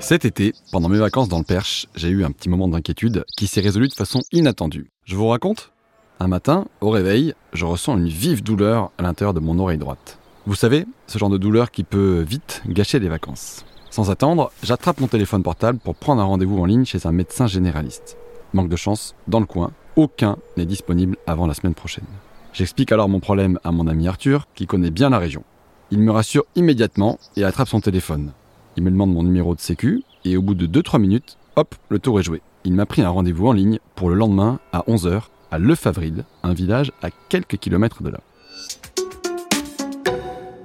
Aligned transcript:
Cet 0.00 0.24
été, 0.24 0.54
pendant 0.70 0.88
mes 0.88 0.98
vacances 0.98 1.28
dans 1.28 1.38
le 1.38 1.44
Perche, 1.44 1.88
j'ai 1.96 2.08
eu 2.08 2.24
un 2.24 2.30
petit 2.30 2.48
moment 2.48 2.68
d'inquiétude 2.68 3.24
qui 3.36 3.48
s'est 3.48 3.60
résolu 3.60 3.88
de 3.88 3.94
façon 3.94 4.20
inattendue. 4.32 4.90
Je 5.04 5.16
vous 5.16 5.26
raconte? 5.26 5.72
Un 6.20 6.28
matin, 6.28 6.66
au 6.80 6.90
réveil, 6.90 7.34
je 7.52 7.64
ressens 7.64 7.98
une 7.98 8.08
vive 8.08 8.42
douleur 8.42 8.92
à 8.96 9.02
l'intérieur 9.02 9.34
de 9.34 9.40
mon 9.40 9.58
oreille 9.58 9.76
droite. 9.76 10.18
Vous 10.46 10.54
savez, 10.54 10.86
ce 11.08 11.18
genre 11.18 11.30
de 11.30 11.36
douleur 11.36 11.72
qui 11.72 11.82
peut 11.82 12.20
vite 12.20 12.62
gâcher 12.68 13.00
des 13.00 13.08
vacances. 13.08 13.64
Sans 13.90 14.10
attendre, 14.10 14.52
j'attrape 14.62 15.00
mon 15.00 15.08
téléphone 15.08 15.42
portable 15.42 15.78
pour 15.78 15.96
prendre 15.96 16.22
un 16.22 16.26
rendez-vous 16.26 16.58
en 16.58 16.64
ligne 16.64 16.84
chez 16.84 17.06
un 17.06 17.12
médecin 17.12 17.48
généraliste. 17.48 18.16
Manque 18.52 18.68
de 18.68 18.76
chance, 18.76 19.16
dans 19.26 19.40
le 19.40 19.46
coin, 19.46 19.72
aucun 19.96 20.36
n'est 20.56 20.64
disponible 20.64 21.16
avant 21.26 21.46
la 21.46 21.54
semaine 21.54 21.74
prochaine. 21.74 22.06
J'explique 22.52 22.92
alors 22.92 23.08
mon 23.08 23.20
problème 23.20 23.58
à 23.64 23.72
mon 23.72 23.88
ami 23.88 24.06
Arthur, 24.06 24.46
qui 24.54 24.66
connaît 24.66 24.90
bien 24.90 25.10
la 25.10 25.18
région. 25.18 25.42
Il 25.90 25.98
me 25.98 26.12
rassure 26.12 26.44
immédiatement 26.54 27.18
et 27.36 27.44
attrape 27.44 27.68
son 27.68 27.80
téléphone. 27.80 28.32
Il 28.78 28.84
me 28.84 28.92
demande 28.92 29.12
mon 29.12 29.24
numéro 29.24 29.56
de 29.56 29.60
sécu 29.60 30.04
et 30.24 30.36
au 30.36 30.42
bout 30.42 30.54
de 30.54 30.68
2-3 30.68 31.00
minutes, 31.00 31.36
hop, 31.56 31.74
le 31.88 31.98
tour 31.98 32.20
est 32.20 32.22
joué. 32.22 32.42
Il 32.62 32.74
m'a 32.74 32.86
pris 32.86 33.02
un 33.02 33.08
rendez-vous 33.08 33.48
en 33.48 33.52
ligne 33.52 33.80
pour 33.96 34.08
le 34.08 34.14
lendemain 34.14 34.60
à 34.70 34.84
11h 34.86 35.24
à 35.50 35.58
Lefavrile, 35.58 36.24
un 36.44 36.52
village 36.52 36.92
à 37.02 37.10
quelques 37.10 37.56
kilomètres 37.56 38.04
de 38.04 38.10
là. 38.10 38.20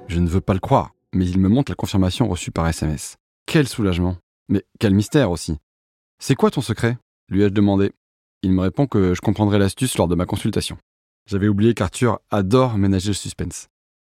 Je 0.06 0.20
ne 0.20 0.28
veux 0.28 0.40
pas 0.40 0.54
le 0.54 0.60
croire, 0.60 0.92
mais 1.12 1.28
il 1.28 1.40
me 1.40 1.48
montre 1.48 1.72
la 1.72 1.74
confirmation 1.74 2.28
reçue 2.28 2.52
par 2.52 2.68
SMS. 2.68 3.16
Quel 3.46 3.66
soulagement 3.66 4.16
Mais 4.48 4.62
quel 4.78 4.94
mystère 4.94 5.32
aussi 5.32 5.56
C'est 6.20 6.36
quoi 6.36 6.52
ton 6.52 6.60
secret? 6.60 6.96
lui 7.28 7.42
ai-je 7.42 7.52
demandé. 7.52 7.90
Il 8.44 8.52
me 8.52 8.60
répond 8.60 8.86
que 8.86 9.14
je 9.14 9.20
comprendrai 9.22 9.58
l'astuce 9.58 9.98
lors 9.98 10.06
de 10.06 10.14
ma 10.14 10.24
consultation. 10.24 10.78
J'avais 11.26 11.48
oublié 11.48 11.74
qu'Arthur 11.74 12.20
adore 12.30 12.78
ménager 12.78 13.08
le 13.08 13.14
suspense. 13.14 13.66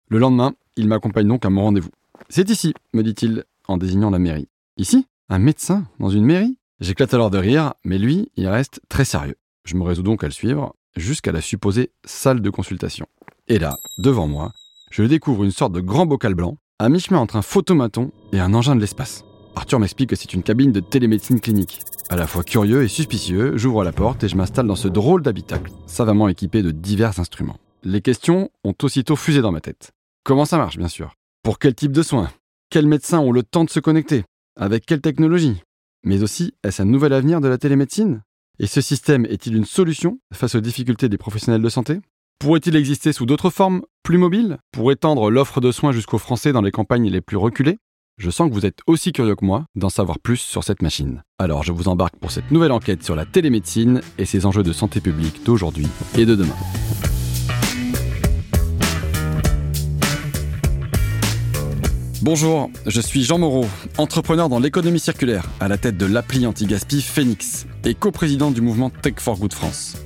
Le 0.09 0.17
lendemain, 0.17 0.55
il 0.77 0.89
m'accompagne 0.89 1.29
donc 1.29 1.45
à 1.45 1.51
mon 1.51 1.65
rendez-vous. 1.65 1.91
C'est 2.31 2.49
ici, 2.49 2.73
me 2.95 3.03
dit-il, 3.03 3.45
en 3.71 3.77
désignant 3.77 4.11
la 4.11 4.19
mairie. 4.19 4.49
Ici 4.77 5.07
Un 5.29 5.39
médecin 5.39 5.85
Dans 5.99 6.11
une 6.11 6.25
mairie? 6.25 6.59
J'éclate 6.81 7.15
alors 7.15 7.31
de 7.31 7.39
rire, 7.39 7.75
mais 7.85 7.99
lui, 7.99 8.31
il 8.37 8.49
reste 8.49 8.81
très 8.89 9.05
sérieux. 9.05 9.37
Je 9.65 9.77
me 9.77 9.83
résous 9.83 10.03
donc 10.03 10.25
à 10.25 10.27
le 10.27 10.33
suivre, 10.33 10.75
jusqu'à 10.97 11.33
la 11.33 11.41
supposée 11.41 11.93
salle 12.05 12.41
de 12.41 12.51
consultation. 12.51 13.07
Et 13.49 13.59
là, 13.59 13.77
devant 13.99 14.27
moi, 14.27 14.53
je 14.91 15.03
découvre 15.05 15.45
une 15.45 15.51
sorte 15.51 15.73
de 15.73 15.81
grand 15.81 16.07
bocal 16.07 16.35
blanc, 16.35 16.57
à 16.79 16.89
mi-chemin 16.89 17.19
entre 17.19 17.37
un 17.37 17.43
photomaton 17.43 18.11
et 18.33 18.41
un 18.41 18.55
engin 18.55 18.75
de 18.75 18.81
l'espace. 18.81 19.25
Arthur 19.55 19.79
m'explique 19.79 20.11
que 20.11 20.17
c'est 20.17 20.33
une 20.33 20.43
cabine 20.43 20.73
de 20.73 20.81
télémédecine 20.81 21.41
clinique. 21.41 21.83
À 22.09 22.17
la 22.17 22.27
fois 22.27 22.43
curieux 22.43 22.83
et 22.83 22.89
suspicieux, 22.89 23.57
j'ouvre 23.57 23.85
la 23.85 23.93
porte 23.93 24.25
et 24.25 24.29
je 24.29 24.37
m'installe 24.37 24.67
dans 24.67 24.77
ce 24.77 24.89
drôle 24.89 25.23
d'habitacle, 25.23 25.71
savamment 25.87 26.29
équipé 26.29 26.63
de 26.63 26.71
divers 26.71 27.21
instruments. 27.21 27.59
Les 27.83 28.01
questions 28.01 28.51
ont 28.65 28.75
aussitôt 28.83 29.17
fusé 29.17 29.43
dans 29.43 29.53
ma 29.53 29.61
tête. 29.61 29.93
Comment 30.25 30.45
ça 30.45 30.57
marche, 30.57 30.79
bien 30.79 30.89
sûr? 30.89 31.15
Pour 31.43 31.59
quel 31.59 31.75
type 31.75 31.93
de 31.93 32.03
soins? 32.03 32.31
Quels 32.71 32.87
médecins 32.87 33.19
ont 33.19 33.33
le 33.33 33.43
temps 33.43 33.65
de 33.65 33.71
se 33.71 33.81
connecter? 33.81 34.25
Avec 34.59 34.87
quelle 34.87 35.01
technologie? 35.01 35.61
Mais 36.05 36.23
aussi, 36.23 36.55
est-ce 36.63 36.81
un 36.81 36.85
nouvel 36.85 37.13
avenir 37.13 37.41
de 37.41 37.49
la 37.49 37.59
télémédecine? 37.59 38.23
Et 38.61 38.69
ce 38.69 38.81
système 38.81 39.27
est-il 39.27 39.57
une 39.57 39.65
solution 39.65 40.21
face 40.33 40.55
aux 40.55 40.61
difficultés 40.61 41.09
des 41.09 41.19
professionnels 41.19 41.63
de 41.63 41.69
santé? 41.69 41.99
Pourrait-il 42.39 42.77
exister 42.77 43.13
sous 43.13 43.27
d'autres 43.27 43.51
formes, 43.51 43.83
plus 44.05 44.19
mobiles, 44.19 44.59
pour 44.71 44.93
étendre 44.93 45.31
l'offre 45.31 45.61
de 45.61 45.73
soins 45.73 45.91
jusqu'aux 45.91 46.19
Français 46.19 46.53
dans 46.53 46.63
les 46.63 46.71
campagnes 46.71 47.11
les 47.11 47.21
plus 47.21 47.37
reculées? 47.37 47.79
Je 48.19 48.31
sens 48.31 48.49
que 48.49 48.55
vous 48.55 48.67
êtes 48.67 48.79
aussi 48.87 49.13
curieux 49.13 49.35
que 49.35 49.45
moi 49.45 49.65
d'en 49.75 49.89
savoir 49.89 50.21
plus 50.21 50.37
sur 50.37 50.63
cette 50.63 50.83
machine. 50.83 51.25
Alors 51.41 51.65
je 51.65 51.73
vous 51.73 51.89
embarque 51.89 52.17
pour 52.17 52.31
cette 52.31 52.53
nouvelle 52.53 52.73
enquête 52.73 53.03
sur 53.03 53.17
la 53.17 53.27
télémédecine 53.27 54.01
et 54.17 54.27
ses 54.27 54.47
enjeux 54.47 54.63
de 54.63 54.73
santé 54.73 55.01
publique 55.01 55.43
d'aujourd'hui 55.45 55.89
et 56.17 56.25
de 56.25 56.37
demain. 56.37 56.57
Bonjour, 62.23 62.69
je 62.87 63.01
suis 63.01 63.25
Jean 63.25 63.39
Moreau, 63.39 63.65
entrepreneur 63.97 64.51
dans 64.51 64.59
l'économie 64.59 65.01
circulaire, 65.01 65.47
à 65.59 65.69
la 65.69 65.79
tête 65.79 65.97
de 65.97 66.05
l'appli 66.05 66.47
anti-gaspi 66.47 67.01
Phoenix 67.01 67.67
et 67.85 67.95
coprésident 67.95 68.51
du 68.51 68.61
mouvement 68.61 68.91
Tech 68.91 69.15
for 69.17 69.39
Good 69.39 69.55
France. 69.55 69.97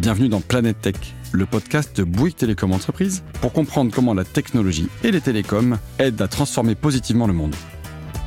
Bienvenue 0.00 0.28
dans 0.28 0.40
Planète 0.40 0.80
Tech, 0.80 0.96
le 1.30 1.46
podcast 1.46 1.96
de 1.96 2.02
Bouygues 2.02 2.34
Télécom 2.34 2.72
Entreprise 2.72 3.22
pour 3.40 3.52
comprendre 3.52 3.92
comment 3.94 4.14
la 4.14 4.24
technologie 4.24 4.88
et 5.04 5.12
les 5.12 5.20
télécoms 5.20 5.78
aident 6.00 6.20
à 6.20 6.26
transformer 6.26 6.74
positivement 6.74 7.28
le 7.28 7.34
monde. 7.34 7.54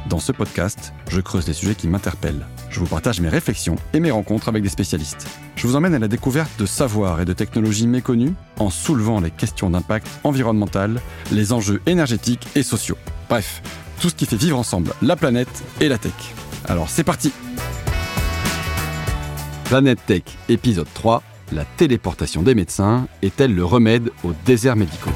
Dans 0.08 0.20
ce 0.20 0.32
podcast, 0.32 0.94
je 1.10 1.20
creuse 1.20 1.44
des 1.44 1.54
sujets 1.54 1.76
qui 1.76 1.90
m'interpellent. 1.90 2.46
Je 2.70 2.80
vous 2.80 2.88
partage 2.88 3.20
mes 3.20 3.28
réflexions 3.30 3.76
et 3.94 4.00
mes 4.00 4.12
rencontres 4.12 4.48
avec 4.48 4.64
des 4.64 4.70
spécialistes. 4.70 5.28
Je 5.58 5.68
vous 5.68 5.76
emmène 5.76 5.94
à 5.94 6.00
la 6.00 6.08
découverte 6.08 6.58
de 6.60 6.66
savoirs 6.66 7.20
et 7.20 7.26
de 7.26 7.34
technologies 7.34 7.88
méconnues 7.88 8.36
en 8.60 8.70
soulevant 8.70 9.20
les 9.20 9.32
questions 9.32 9.70
d'impact 9.70 10.08
environnemental, 10.24 11.02
les 11.34 11.52
enjeux 11.52 11.82
énergétiques 11.86 12.48
et 12.56 12.64
sociaux. 12.64 12.98
Bref, 13.30 13.62
tout 14.00 14.10
ce 14.10 14.16
qui 14.16 14.26
fait 14.26 14.36
vivre 14.36 14.58
ensemble 14.58 14.94
la 15.02 15.16
planète 15.16 15.64
et 15.80 15.88
la 15.88 15.98
tech. 15.98 16.14
Alors 16.66 16.90
c'est 16.90 17.04
parti 17.04 17.32
Planète 19.66 20.00
Tech, 20.06 20.24
épisode 20.50 20.88
3, 20.94 21.24
la 21.52 21.66
téléportation 21.66 22.44
des 22.44 22.54
médecins 22.54 23.08
est-elle 23.22 23.56
le 23.56 23.66
remède 23.66 24.12
aux 24.24 24.34
déserts 24.46 24.76
médicaux? 24.76 25.10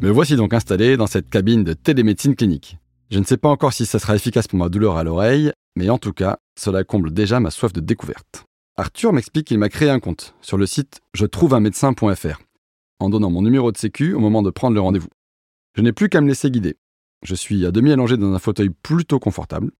Me 0.00 0.10
voici 0.10 0.36
donc 0.36 0.54
installé 0.54 0.96
dans 0.96 1.06
cette 1.06 1.28
cabine 1.28 1.62
de 1.62 1.74
télémédecine 1.74 2.34
clinique. 2.34 2.78
Je 3.10 3.18
ne 3.18 3.24
sais 3.24 3.36
pas 3.36 3.50
encore 3.50 3.72
si 3.72 3.84
ça 3.84 3.98
sera 3.98 4.16
efficace 4.16 4.48
pour 4.48 4.58
ma 4.58 4.70
douleur 4.70 4.96
à 4.96 5.04
l'oreille, 5.04 5.52
mais 5.76 5.90
en 5.90 5.98
tout 5.98 6.12
cas, 6.12 6.38
cela 6.58 6.84
comble 6.84 7.12
déjà 7.12 7.38
ma 7.38 7.50
soif 7.50 7.72
de 7.72 7.80
découverte. 7.80 8.44
Arthur 8.78 9.12
m'explique 9.12 9.48
qu'il 9.48 9.58
m'a 9.58 9.68
créé 9.68 9.90
un 9.90 10.00
compte 10.00 10.34
sur 10.40 10.56
le 10.56 10.64
site 10.64 11.00
je 11.12 11.26
trouve 11.26 11.52
un 11.52 11.60
médecin.fr 11.60 12.40
en 13.00 13.10
donnant 13.10 13.30
mon 13.30 13.42
numéro 13.42 13.72
de 13.72 13.76
sécu 13.76 14.14
au 14.14 14.20
moment 14.20 14.42
de 14.42 14.50
prendre 14.50 14.74
le 14.74 14.80
rendez-vous. 14.80 15.08
Je 15.76 15.82
n'ai 15.82 15.92
plus 15.92 16.08
qu'à 16.08 16.20
me 16.20 16.28
laisser 16.28 16.50
guider. 16.50 16.76
Je 17.22 17.34
suis 17.34 17.66
à 17.66 17.70
demi 17.70 17.92
allongé 17.92 18.16
dans 18.16 18.32
un 18.32 18.38
fauteuil 18.38 18.70
plutôt 18.70 19.18
confortable. 19.18 19.72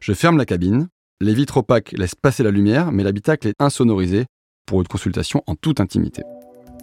Je 0.00 0.12
ferme 0.12 0.38
la 0.38 0.46
cabine. 0.46 0.88
Les 1.20 1.34
vitres 1.34 1.58
opaques 1.58 1.92
laissent 1.92 2.14
passer 2.14 2.42
la 2.42 2.50
lumière, 2.50 2.92
mais 2.92 3.02
l'habitacle 3.02 3.48
est 3.48 3.60
insonorisé 3.60 4.26
pour 4.66 4.80
une 4.80 4.88
consultation 4.88 5.42
en 5.46 5.54
toute 5.54 5.80
intimité. 5.80 6.22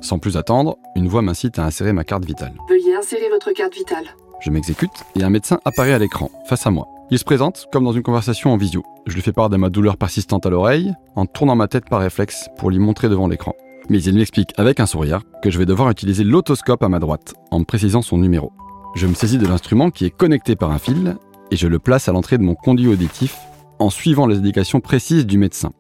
Sans 0.02 0.20
plus 0.20 0.38
attendre, 0.38 0.78
une 0.96 1.08
voix 1.08 1.22
m'incite 1.22 1.58
à 1.58 1.66
insérer 1.66 1.94
ma 1.94 2.04
carte 2.04 2.26
vitale. 2.26 2.54
Veuillez 2.70 2.96
insérer 2.96 3.30
votre 3.30 3.52
carte 3.52 3.74
vitale. 3.74 4.06
Je 4.42 4.50
m'exécute 4.50 4.92
et 5.16 5.24
un 5.24 5.30
médecin 5.30 5.60
apparaît 5.66 5.94
à 5.94 6.00
l'écran, 6.00 6.30
face 6.48 6.68
à 6.68 6.72
moi. 6.72 6.88
Il 7.12 7.20
se 7.20 7.24
présente 7.24 7.68
comme 7.72 7.86
dans 7.86 7.94
une 7.94 8.04
conversation 8.04 8.52
en 8.52 8.58
visio. 8.58 8.84
Je 9.06 9.14
lui 9.14 9.22
fais 9.22 9.32
part 9.32 9.50
de 9.50 9.58
ma 9.58 9.70
douleur 9.70 9.96
persistante 9.96 10.46
à 10.46 10.50
l'oreille, 10.50 10.94
en 11.16 11.26
tournant 11.26 11.56
ma 11.56 11.68
tête 11.68 11.88
par 11.88 12.02
réflexe 12.02 12.50
pour 12.58 12.72
lui 12.72 12.80
montrer 12.80 13.10
devant 13.10 13.28
l'écran. 13.28 13.54
Mais 13.90 14.02
il 14.02 14.16
m'explique 14.16 14.52
avec 14.58 14.80
un 14.80 14.86
sourire 14.86 15.22
que 15.44 15.52
je 15.52 15.60
vais 15.60 15.66
devoir 15.66 15.90
utiliser 15.90 16.24
l'autoscope 16.24 16.82
à 16.84 16.90
ma 16.90 17.00
droite, 17.00 17.36
en 17.52 17.64
précisant 17.64 18.02
son 18.02 18.18
numéro. 18.18 18.52
Je 18.96 19.08
me 19.08 19.14
saisis 19.14 19.38
de 19.38 19.46
l'instrument 19.46 19.92
qui 19.92 20.06
est 20.06 20.10
connecté 20.10 20.56
par 20.56 20.72
un 20.72 20.80
fil 20.80 21.18
et 21.52 21.56
je 21.56 21.68
le 21.68 21.80
place 21.80 22.10
à 22.10 22.12
l'entrée 22.12 22.38
de 22.38 22.44
mon 22.44 22.56
conduit 22.56 22.88
auditif 22.88 23.38
en 23.78 23.90
suivant 23.90 24.26
les 24.26 24.38
indications 24.38 24.80
précises 24.80 25.26
du 25.26 25.38
médecin. 25.38 25.72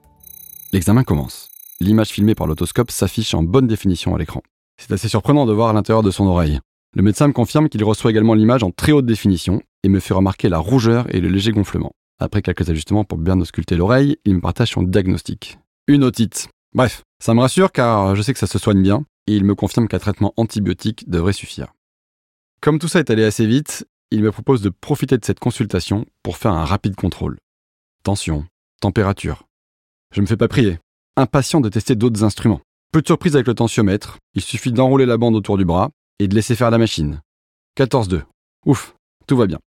L'examen 0.73 1.03
commence. 1.03 1.49
L'image 1.79 2.09
filmée 2.09 2.35
par 2.35 2.47
l'autoscope 2.47 2.91
s'affiche 2.91 3.33
en 3.33 3.43
bonne 3.43 3.67
définition 3.67 4.13
à 4.13 4.19
l'écran. 4.19 4.41
C'est 4.77 4.91
assez 4.91 5.07
surprenant 5.07 5.45
de 5.45 5.53
voir 5.53 5.73
l'intérieur 5.73 6.03
de 6.03 6.11
son 6.11 6.27
oreille. 6.27 6.59
Le 6.95 7.01
médecin 7.01 7.27
me 7.27 7.33
confirme 7.33 7.69
qu'il 7.69 7.83
reçoit 7.83 8.11
également 8.11 8.33
l'image 8.33 8.63
en 8.63 8.71
très 8.71 8.91
haute 8.91 9.05
définition 9.05 9.61
et 9.83 9.89
me 9.89 9.99
fait 9.99 10.13
remarquer 10.13 10.49
la 10.49 10.59
rougeur 10.59 11.13
et 11.13 11.19
le 11.19 11.29
léger 11.29 11.51
gonflement. 11.51 11.93
Après 12.19 12.41
quelques 12.41 12.69
ajustements 12.69 13.03
pour 13.03 13.17
bien 13.17 13.39
ausculter 13.39 13.75
l'oreille, 13.75 14.17
il 14.25 14.35
me 14.35 14.41
partage 14.41 14.71
son 14.71 14.83
diagnostic. 14.83 15.57
Une 15.87 16.03
otite. 16.03 16.47
Bref, 16.75 17.03
ça 17.19 17.33
me 17.33 17.39
rassure 17.39 17.71
car 17.71 18.15
je 18.15 18.21
sais 18.21 18.33
que 18.33 18.39
ça 18.39 18.47
se 18.47 18.59
soigne 18.59 18.83
bien 18.83 19.05
et 19.27 19.35
il 19.35 19.45
me 19.45 19.55
confirme 19.55 19.87
qu'un 19.87 19.97
traitement 19.97 20.33
antibiotique 20.37 21.09
devrait 21.09 21.33
suffire. 21.33 21.73
Comme 22.61 22.79
tout 22.79 22.87
ça 22.87 22.99
est 22.99 23.09
allé 23.09 23.23
assez 23.23 23.47
vite, 23.47 23.87
il 24.11 24.21
me 24.21 24.31
propose 24.31 24.61
de 24.61 24.69
profiter 24.69 25.17
de 25.17 25.25
cette 25.25 25.39
consultation 25.39 26.05
pour 26.21 26.37
faire 26.37 26.51
un 26.51 26.65
rapide 26.65 26.95
contrôle. 26.95 27.37
Tension, 28.03 28.45
température. 28.81 29.43
Je 30.13 30.21
me 30.21 30.27
fais 30.27 30.37
pas 30.37 30.47
prier 30.47 30.77
impatient 31.17 31.61
de 31.61 31.69
tester 31.69 31.95
d'autres 31.95 32.23
instruments. 32.23 32.59
Peu 32.91 33.01
de 33.01 33.07
surprise 33.07 33.35
avec 33.35 33.47
le 33.47 33.53
tensiomètre, 33.53 34.17
il 34.33 34.41
suffit 34.41 34.73
d'enrouler 34.73 35.05
la 35.05 35.17
bande 35.17 35.35
autour 35.35 35.57
du 35.57 35.65
bras 35.65 35.91
et 36.19 36.27
de 36.27 36.35
laisser 36.35 36.55
faire 36.55 36.71
la 36.71 36.77
machine. 36.77 37.21
14,2. 37.77 38.23
Ouf, 38.65 38.95
tout 39.27 39.37
va 39.37 39.47
bien. 39.47 39.59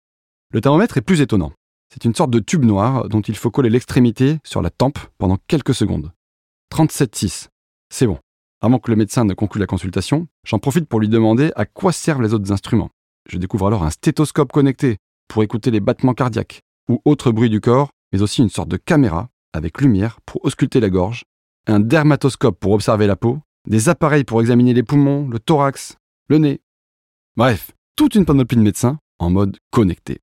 Le 0.52 0.61
thermomètre 0.61 0.99
est 0.99 1.02
plus 1.02 1.22
étonnant. 1.22 1.52
C'est 1.90 2.04
une 2.04 2.14
sorte 2.14 2.31
de 2.31 2.38
tube 2.38 2.64
noir 2.64 3.08
dont 3.08 3.20
il 3.22 3.37
faut 3.37 3.50
coller 3.50 3.70
l'extrémité 3.70 4.38
sur 4.44 4.61
la 4.61 4.70
tempe 4.70 4.99
pendant 5.16 5.38
quelques 5.46 5.75
secondes. 5.75 6.12
37,6. 6.72 7.48
C'est 7.90 8.06
bon. 8.06 8.18
Avant 8.60 8.78
que 8.78 8.90
le 8.90 8.96
médecin 8.96 9.24
ne 9.24 9.34
conclue 9.34 9.60
la 9.60 9.66
consultation, 9.66 10.26
j'en 10.44 10.58
profite 10.58 10.88
pour 10.88 11.00
lui 11.00 11.08
demander 11.08 11.52
à 11.56 11.64
quoi 11.64 11.92
servent 11.92 12.22
les 12.22 12.34
autres 12.34 12.52
instruments. 12.52 12.90
Je 13.28 13.38
découvre 13.38 13.66
alors 13.68 13.84
un 13.84 13.90
stéthoscope 13.90 14.52
connecté 14.52 14.96
pour 15.28 15.42
écouter 15.42 15.70
les 15.70 15.80
battements 15.80 16.14
cardiaques 16.14 16.62
ou 16.88 17.00
autres 17.04 17.30
bruits 17.30 17.50
du 17.50 17.60
corps, 17.60 17.90
mais 18.12 18.22
aussi 18.22 18.42
une 18.42 18.48
sorte 18.48 18.68
de 18.68 18.76
caméra 18.76 19.28
avec 19.52 19.80
lumière 19.80 20.20
pour 20.26 20.44
ausculter 20.44 20.80
la 20.80 20.90
gorge 20.90 21.24
un 21.68 21.80
dermatoscope 21.80 22.58
pour 22.58 22.72
observer 22.72 23.06
la 23.06 23.16
peau, 23.16 23.40
des 23.66 23.88
appareils 23.88 24.24
pour 24.24 24.40
examiner 24.40 24.72
les 24.72 24.82
poumons, 24.82 25.28
le 25.28 25.38
thorax, 25.38 25.96
le 26.28 26.38
nez. 26.38 26.60
Bref, 27.36 27.72
toute 27.94 28.14
une 28.14 28.24
panoplie 28.24 28.56
de 28.56 28.62
médecins 28.62 28.98
en 29.18 29.30
mode 29.30 29.58
connecté. 29.70 30.20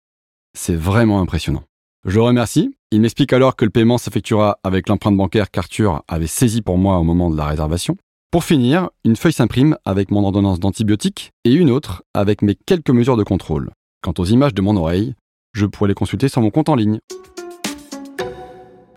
C'est 0.57 0.75
vraiment 0.75 1.21
impressionnant. 1.21 1.63
Je 2.06 2.19
remercie. 2.19 2.75
Il 2.92 3.02
m'explique 3.02 3.34
alors 3.34 3.56
que 3.56 3.66
le 3.66 3.72
paiement 3.72 3.98
s'effectuera 3.98 4.60
avec 4.63 4.90
l'empreinte 4.90 5.18
bancaire 5.18 5.50
qu'Arthur 5.50 6.04
avait 6.07 6.28
saisie 6.28 6.62
pour 6.62 6.78
moi 6.78 7.00
au 7.00 7.04
moment 7.04 7.31
de 7.31 7.36
la 7.36 7.46
réservation. 7.46 7.98
Pour 8.30 8.44
finir, 8.44 8.90
une 9.04 9.16
feuille 9.16 9.34
s'imprime 9.34 9.75
avec 9.86 10.12
mon 10.12 10.24
ordonnance 10.24 10.60
d'antibiotiques 10.60 11.31
et 11.46 11.54
une 11.54 11.72
autre 11.72 12.04
avec 12.13 12.44
mes 12.44 12.54
quelques 12.54 12.92
mesures 12.92 13.18
de 13.18 13.24
contrôle. 13.24 13.72
Quant 14.04 14.13
aux 14.19 14.25
images 14.25 14.54
de 14.54 14.62
mon 14.62 14.78
oreille, 14.78 15.16
je 15.54 15.66
pourrais 15.66 15.88
les 15.88 15.96
consulter 15.96 16.30
sur 16.30 16.44
mon 16.44 16.52
compte 16.52 16.69
en 16.69 16.75
ligne. 16.75 17.00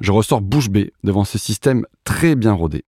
Je 0.00 0.12
ressors 0.12 0.42
bouche 0.42 0.68
bée 0.68 0.92
devant 1.02 1.24
ce 1.24 1.38
système 1.38 1.86
très 2.04 2.34
bien 2.34 2.52
rodé. 2.52 2.84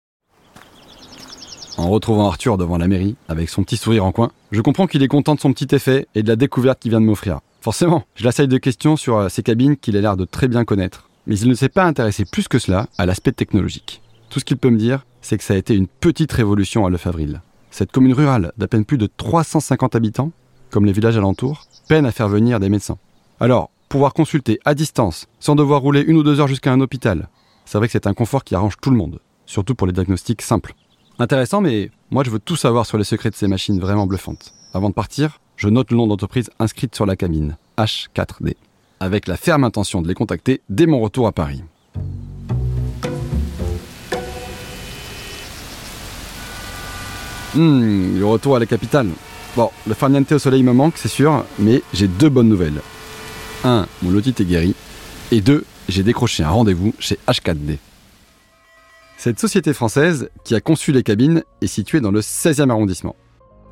En 1.76 1.90
retrouvant 1.90 2.28
Arthur 2.28 2.56
devant 2.56 2.78
la 2.78 2.87
mairie, 2.87 3.16
avec 3.28 3.49
son 3.49 3.64
petit 3.64 3.76
sourire 3.76 4.05
en 4.05 4.12
coin, 4.12 4.31
je 4.52 4.61
comprends 4.61 4.87
qu'il 4.87 5.02
est 5.02 5.08
content 5.08 5.34
de 5.34 5.40
son 5.40 5.52
petit 5.52 5.75
effet 5.75 6.06
et 6.14 6.22
de 6.22 6.28
la 6.28 6.37
découverte 6.37 6.78
qu'il 6.78 6.93
vient 6.93 7.00
de 7.00 7.06
m'offrir. 7.06 7.40
Forcément, 7.64 8.05
je 8.14 8.25
l'assaille 8.25 8.46
de 8.46 8.58
questions 8.58 8.94
sur 8.94 9.16
euh, 9.16 9.28
ces 9.31 9.43
cabines 9.43 9.78
qu'il 9.78 9.96
a 9.96 10.02
l'air 10.02 10.19
de 10.19 10.26
très 10.26 10.49
bien 10.49 10.66
connaître. 10.66 11.08
Mais 11.26 11.38
il 11.38 11.49
ne 11.49 11.55
s'est 11.55 11.70
pas 11.70 11.87
intéressé 11.87 12.26
plus 12.26 12.46
que 12.46 12.58
cela 12.58 12.88
à 12.99 13.06
l'aspect 13.06 13.32
technologique. 13.32 14.02
Tout 14.28 14.38
ce 14.38 14.44
qu'il 14.44 14.58
peut 14.58 14.69
me 14.69 14.76
dire, 14.76 15.06
c'est 15.22 15.38
que 15.38 15.44
ça 15.44 15.55
a 15.55 15.56
été 15.56 15.75
une 15.75 15.87
petite 15.87 16.31
révolution 16.31 16.84
à 16.84 16.90
Lefebvril. 16.90 17.40
Cette 17.70 17.90
commune 17.90 18.12
rurale 18.12 18.52
d'à 18.58 18.69
peine 18.69 18.84
plus 18.84 18.99
de 18.99 19.06
350 19.06 19.94
habitants, 19.94 20.31
comme 20.69 20.84
les 20.84 20.93
villages 20.93 21.16
alentours, 21.16 21.64
peine 21.88 22.05
à 22.05 22.12
faire 22.12 22.28
venir 22.28 22.61
des 22.61 22.69
médecins. 22.69 22.99
Alors, 23.40 23.70
pouvoir 23.88 24.12
consulter 24.12 24.61
à 24.66 24.75
distance, 24.75 25.26
sans 25.40 25.55
devoir 25.55 25.81
rouler 25.81 26.02
une 26.02 26.19
ou 26.19 26.22
deux 26.22 26.40
heures 26.40 26.49
jusqu'à 26.49 26.70
un 26.70 26.82
hôpital, 26.82 27.31
c'est 27.64 27.78
vrai 27.78 27.87
que 27.87 27.93
c'est 27.93 28.06
un 28.06 28.12
confort 28.12 28.44
qui 28.44 28.55
arrange 28.55 28.76
tout 28.82 28.90
le 28.90 28.99
monde, 28.99 29.20
surtout 29.46 29.75
pour 29.75 29.87
les 29.87 29.94
diagnostics 29.94 30.43
simples. 30.43 30.75
Intéressant, 31.19 31.62
mais 31.62 31.90
moi 32.11 32.25
je 32.25 32.31
veux 32.31 32.40
tout 32.40 32.56
savoir 32.56 32.84
sur 32.84 32.99
les 32.99 33.05
secrets 33.05 33.31
de 33.31 33.37
ces 33.37 33.49
machines 33.49 33.81
vraiment 33.81 34.06
bluffantes. 34.06 34.52
Avant 34.75 34.90
de 34.90 34.94
partir, 34.94 35.40
je 35.56 35.68
note 35.68 35.90
le 35.90 35.96
nom 35.96 36.06
d'entreprise 36.06 36.50
inscrite 36.58 36.94
sur 36.94 37.06
la 37.06 37.16
cabine, 37.16 37.56
H4D, 37.78 38.54
avec 39.00 39.26
la 39.26 39.36
ferme 39.36 39.64
intention 39.64 40.02
de 40.02 40.08
les 40.08 40.14
contacter 40.14 40.60
dès 40.68 40.86
mon 40.86 41.00
retour 41.00 41.26
à 41.26 41.32
Paris. 41.32 41.62
Hmm, 47.54 48.18
le 48.18 48.26
retour 48.26 48.56
à 48.56 48.58
la 48.58 48.66
capitale. 48.66 49.08
Bon, 49.56 49.70
le 49.86 49.94
farniente 49.94 50.32
au 50.32 50.38
soleil 50.40 50.64
me 50.64 50.72
manque, 50.72 50.94
c'est 50.96 51.08
sûr, 51.08 51.44
mais 51.60 51.82
j'ai 51.92 52.08
deux 52.08 52.28
bonnes 52.28 52.48
nouvelles. 52.48 52.80
Un, 53.62 53.86
mon 54.02 54.10
lotite 54.10 54.40
est 54.40 54.44
guéri. 54.44 54.74
Et 55.30 55.40
deux, 55.40 55.64
j'ai 55.88 56.02
décroché 56.02 56.42
un 56.42 56.50
rendez-vous 56.50 56.92
chez 56.98 57.18
H4D. 57.28 57.78
Cette 59.16 59.38
société 59.38 59.72
française, 59.72 60.28
qui 60.44 60.56
a 60.56 60.60
conçu 60.60 60.90
les 60.90 61.04
cabines, 61.04 61.44
est 61.62 61.68
située 61.68 62.00
dans 62.00 62.10
le 62.10 62.20
16e 62.20 62.70
arrondissement. 62.70 63.14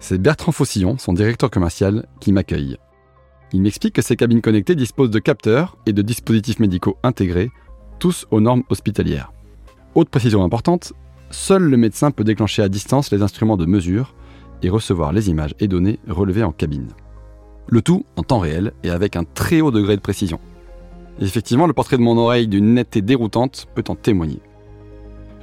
C'est 0.02 0.20
Bertrand 0.20 0.50
Faucillon, 0.50 0.98
son 0.98 1.12
directeur 1.12 1.48
commercial, 1.48 2.08
qui 2.18 2.32
m'accueille. 2.32 2.76
Il 3.52 3.62
m'explique 3.62 3.94
que 3.94 4.02
ces 4.02 4.16
cabines 4.16 4.40
connectées 4.40 4.74
disposent 4.74 5.12
de 5.12 5.20
capteurs 5.20 5.76
et 5.86 5.92
de 5.92 6.02
dispositifs 6.02 6.58
médicaux 6.58 6.98
intégrés, 7.04 7.50
tous 8.00 8.26
aux 8.32 8.40
normes 8.40 8.64
hospitalières. 8.68 9.32
Autre 9.94 10.10
précision 10.10 10.42
importante, 10.42 10.92
seul 11.30 11.62
le 11.62 11.76
médecin 11.76 12.10
peut 12.10 12.24
déclencher 12.24 12.62
à 12.62 12.68
distance 12.68 13.12
les 13.12 13.22
instruments 13.22 13.56
de 13.56 13.64
mesure 13.64 14.16
et 14.64 14.70
recevoir 14.70 15.12
les 15.12 15.30
images 15.30 15.54
et 15.60 15.68
données 15.68 16.00
relevées 16.08 16.42
en 16.42 16.50
cabine. 16.50 16.88
Le 17.68 17.80
tout 17.80 18.04
en 18.16 18.24
temps 18.24 18.40
réel 18.40 18.72
et 18.82 18.90
avec 18.90 19.14
un 19.14 19.22
très 19.22 19.60
haut 19.60 19.70
degré 19.70 19.94
de 19.94 20.02
précision. 20.02 20.40
effectivement, 21.20 21.68
le 21.68 21.74
portrait 21.74 21.96
de 21.96 22.02
mon 22.02 22.18
oreille 22.18 22.48
d'une 22.48 22.74
netteté 22.74 23.02
déroutante 23.02 23.68
peut 23.76 23.84
en 23.86 23.94
témoigner. 23.94 24.40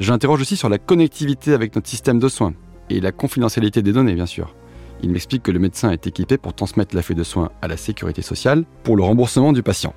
J'interroge 0.01 0.41
aussi 0.41 0.57
sur 0.57 0.67
la 0.67 0.79
connectivité 0.79 1.53
avec 1.53 1.75
notre 1.75 1.87
système 1.87 2.19
de 2.19 2.27
soins 2.27 2.53
et 2.89 2.99
la 2.99 3.11
confidentialité 3.11 3.81
des 3.81 3.93
données, 3.93 4.15
bien 4.15 4.25
sûr. 4.25 4.55
Il 5.01 5.11
m'explique 5.11 5.43
que 5.43 5.51
le 5.51 5.59
médecin 5.59 5.91
est 5.91 6.07
équipé 6.07 6.37
pour 6.37 6.53
transmettre 6.53 6.95
la 6.95 7.01
de 7.01 7.23
soins 7.23 7.51
à 7.61 7.67
la 7.67 7.77
sécurité 7.77 8.21
sociale 8.21 8.65
pour 8.83 8.97
le 8.97 9.03
remboursement 9.03 9.53
du 9.53 9.63
patient. 9.63 9.93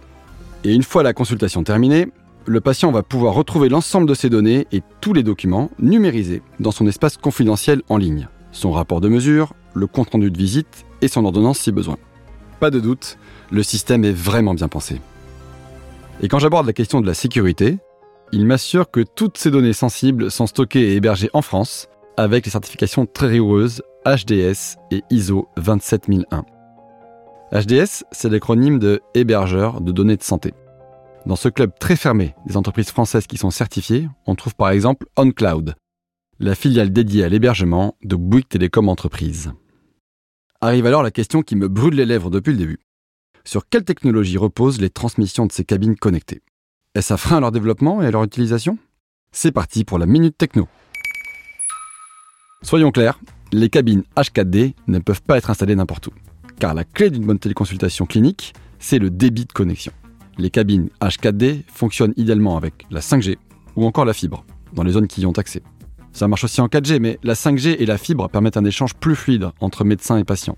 Et 0.64 0.72
une 0.72 0.84
fois 0.84 1.02
la 1.02 1.12
consultation 1.12 1.64
terminée, 1.64 2.08
le 2.46 2.60
patient 2.60 2.92
va 2.92 3.02
pouvoir 3.02 3.34
retrouver 3.34 3.68
l'ensemble 3.68 4.08
de 4.08 4.14
ses 4.14 4.30
données 4.30 4.66
et 4.72 4.82
tous 5.00 5.12
les 5.12 5.22
documents 5.22 5.70
numérisés 5.78 6.42
dans 6.60 6.70
son 6.70 6.86
espace 6.86 7.16
confidentiel 7.16 7.82
en 7.88 7.96
ligne. 7.96 8.28
Son 8.52 8.72
rapport 8.72 9.00
de 9.00 9.08
mesure, 9.08 9.54
le 9.74 9.86
compte-rendu 9.86 10.30
de 10.30 10.38
visite 10.38 10.84
et 11.00 11.08
son 11.08 11.24
ordonnance 11.24 11.58
si 11.58 11.72
besoin. 11.72 11.96
Pas 12.60 12.70
de 12.70 12.80
doute, 12.80 13.18
le 13.50 13.62
système 13.62 14.04
est 14.04 14.12
vraiment 14.12 14.54
bien 14.54 14.68
pensé. 14.68 15.00
Et 16.20 16.28
quand 16.28 16.38
j'aborde 16.38 16.66
la 16.66 16.72
question 16.72 17.00
de 17.00 17.06
la 17.06 17.14
sécurité, 17.14 17.78
il 18.32 18.46
m'assure 18.46 18.90
que 18.90 19.00
toutes 19.00 19.36
ces 19.36 19.50
données 19.50 19.72
sensibles 19.72 20.30
sont 20.30 20.46
stockées 20.46 20.92
et 20.92 20.96
hébergées 20.96 21.30
en 21.32 21.42
France 21.42 21.88
avec 22.16 22.44
les 22.44 22.50
certifications 22.50 23.06
très 23.06 23.28
rigoureuses 23.28 23.82
HDS 24.04 24.76
et 24.90 25.02
ISO 25.10 25.48
27001. 25.56 26.44
HDS, 27.52 28.04
c'est 28.12 28.28
l'acronyme 28.28 28.78
de 28.78 29.00
hébergeur 29.14 29.80
de 29.80 29.92
données 29.92 30.16
de 30.16 30.22
santé. 30.22 30.54
Dans 31.26 31.36
ce 31.36 31.48
club 31.48 31.72
très 31.78 31.96
fermé 31.96 32.34
des 32.46 32.56
entreprises 32.56 32.90
françaises 32.90 33.26
qui 33.26 33.36
sont 33.36 33.50
certifiées, 33.50 34.08
on 34.26 34.34
trouve 34.34 34.54
par 34.54 34.70
exemple 34.70 35.06
OnCloud, 35.16 35.74
la 36.40 36.54
filiale 36.54 36.92
dédiée 36.92 37.24
à 37.24 37.28
l'hébergement 37.28 37.96
de 38.02 38.16
Bouygues 38.16 38.48
Télécom 38.48 38.88
Entreprises. 38.88 39.52
Arrive 40.60 40.86
alors 40.86 41.02
la 41.02 41.10
question 41.10 41.42
qui 41.42 41.56
me 41.56 41.68
brûle 41.68 41.94
les 41.94 42.06
lèvres 42.06 42.30
depuis 42.30 42.52
le 42.52 42.58
début. 42.58 42.80
Sur 43.44 43.68
quelle 43.68 43.84
technologie 43.84 44.38
reposent 44.38 44.80
les 44.80 44.90
transmissions 44.90 45.46
de 45.46 45.52
ces 45.52 45.64
cabines 45.64 45.96
connectées? 45.96 46.42
Est-ce 46.94 47.12
un 47.12 47.16
frein 47.16 47.38
à 47.38 47.40
leur 47.40 47.52
développement 47.52 48.02
et 48.02 48.06
à 48.06 48.10
leur 48.10 48.24
utilisation? 48.24 48.78
C'est 49.32 49.52
parti 49.52 49.84
pour 49.84 49.98
la 49.98 50.06
Minute 50.06 50.36
Techno. 50.36 50.68
Soyons 52.62 52.92
clairs, 52.92 53.18
les 53.52 53.68
cabines 53.68 54.04
H4D 54.16 54.74
ne 54.86 54.98
peuvent 54.98 55.22
pas 55.22 55.36
être 55.36 55.50
installées 55.50 55.74
n'importe 55.74 56.06
où. 56.06 56.12
Car 56.58 56.74
la 56.74 56.84
clé 56.84 57.10
d'une 57.10 57.26
bonne 57.26 57.38
téléconsultation 57.38 58.06
clinique, 58.06 58.54
c'est 58.78 58.98
le 58.98 59.10
débit 59.10 59.44
de 59.44 59.52
connexion. 59.52 59.92
Les 60.38 60.48
cabines 60.48 60.88
H4D 61.00 61.62
fonctionnent 61.66 62.14
idéalement 62.16 62.56
avec 62.56 62.86
la 62.90 63.00
5G 63.00 63.36
ou 63.76 63.84
encore 63.84 64.04
la 64.04 64.14
fibre, 64.14 64.44
dans 64.72 64.84
les 64.84 64.92
zones 64.92 65.08
qui 65.08 65.22
y 65.22 65.26
ont 65.26 65.32
accès. 65.32 65.62
Ça 66.12 66.28
marche 66.28 66.44
aussi 66.44 66.60
en 66.60 66.66
4G, 66.66 67.00
mais 67.00 67.18
la 67.22 67.34
5G 67.34 67.76
et 67.78 67.86
la 67.86 67.98
fibre 67.98 68.28
permettent 68.28 68.56
un 68.56 68.64
échange 68.64 68.94
plus 68.94 69.16
fluide 69.16 69.50
entre 69.60 69.84
médecins 69.84 70.18
et 70.18 70.24
patients. 70.24 70.56